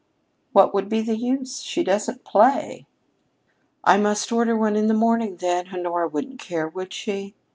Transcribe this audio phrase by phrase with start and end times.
[0.51, 1.59] "What would be the use?
[1.61, 2.87] She doesn't play."
[3.83, 5.67] "I must order one in the morning, then.
[5.71, 7.35] Honora wouldn't care, would she?